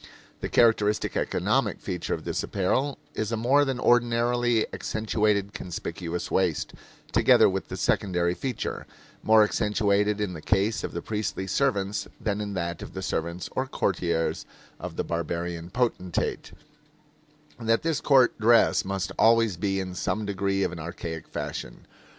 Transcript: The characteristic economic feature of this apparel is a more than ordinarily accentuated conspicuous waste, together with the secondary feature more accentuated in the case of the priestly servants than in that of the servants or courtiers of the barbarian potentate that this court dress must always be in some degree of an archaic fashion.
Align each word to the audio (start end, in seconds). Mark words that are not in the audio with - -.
The 0.39 0.49
characteristic 0.49 1.15
economic 1.15 1.79
feature 1.79 2.15
of 2.15 2.23
this 2.23 2.41
apparel 2.41 2.97
is 3.13 3.31
a 3.31 3.37
more 3.37 3.63
than 3.63 3.79
ordinarily 3.79 4.65
accentuated 4.73 5.53
conspicuous 5.53 6.31
waste, 6.31 6.73
together 7.11 7.47
with 7.47 7.67
the 7.67 7.77
secondary 7.77 8.33
feature 8.33 8.87
more 9.21 9.43
accentuated 9.43 10.19
in 10.19 10.33
the 10.33 10.41
case 10.41 10.83
of 10.83 10.93
the 10.93 11.03
priestly 11.03 11.45
servants 11.45 12.07
than 12.19 12.41
in 12.41 12.55
that 12.55 12.81
of 12.81 12.95
the 12.95 13.03
servants 13.03 13.47
or 13.55 13.67
courtiers 13.67 14.47
of 14.79 14.95
the 14.95 15.03
barbarian 15.03 15.69
potentate 15.69 16.51
that 17.59 17.83
this 17.83 18.01
court 18.01 18.35
dress 18.39 18.83
must 18.83 19.11
always 19.19 19.55
be 19.55 19.79
in 19.79 19.93
some 19.93 20.25
degree 20.25 20.63
of 20.63 20.71
an 20.71 20.79
archaic 20.79 21.27
fashion. 21.27 21.85